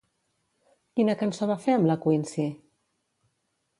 [0.99, 2.49] Quina cançó va fer amb La Queency?